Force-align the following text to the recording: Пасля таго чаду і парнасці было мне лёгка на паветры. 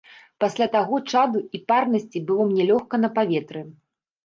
Пасля 0.43 0.67
таго 0.75 0.99
чаду 1.15 1.43
і 1.59 1.61
парнасці 1.73 2.23
было 2.31 2.49
мне 2.51 2.67
лёгка 2.73 2.95
на 3.05 3.13
паветры. 3.21 3.65